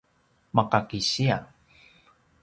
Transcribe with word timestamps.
maka 0.55 0.79
kisiya 0.89 1.37